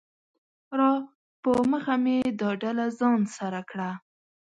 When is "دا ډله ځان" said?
2.39-3.19